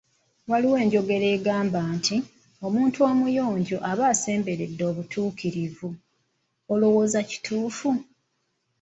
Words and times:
Waliwo 0.49 0.75
enjogera 0.83 1.27
egamba 1.35 1.81
nti, 1.95 2.17
omuntu 2.65 2.97
omuyonjo 3.11 3.77
aba 3.91 4.03
asemberedde 4.13 4.83
obutuukirivu, 4.91 5.89
olowooza 6.71 7.19
kituufu? 7.29 7.89